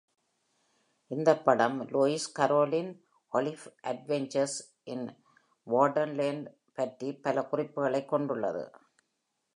[1.11, 2.89] இந்த படம் லூயிஸ் கரோலின்
[3.33, 4.57] "ஆலிஸ் அட்வென்ச்சர்ஸ்
[4.83, 5.05] இன்
[5.67, 8.63] வொண்டர்லேண்ட்" பற்றி பல குறிப்புகளை கொண்டுள்ளது.